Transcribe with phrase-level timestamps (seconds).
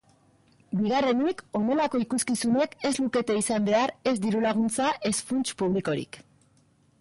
[0.77, 6.19] Bigarrenik, honelako ikuskizunek ez lukete izan behar ez diru-laguntza ez funts publikorik.